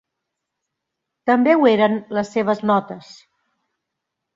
[1.31, 3.17] També ho eren les seves notes.